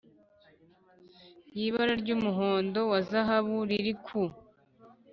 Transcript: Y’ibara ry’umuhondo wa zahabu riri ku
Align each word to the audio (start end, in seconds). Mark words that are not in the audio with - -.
Y’ibara 1.57 1.93
ry’umuhondo 2.01 2.79
wa 2.91 2.99
zahabu 3.09 3.57
riri 3.69 3.93
ku 4.05 4.21